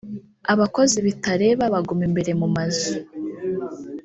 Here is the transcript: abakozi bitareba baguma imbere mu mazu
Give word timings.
abakozi 0.53 0.97
bitareba 1.05 1.63
baguma 1.73 2.03
imbere 2.09 2.31
mu 2.41 2.47
mazu 2.55 2.91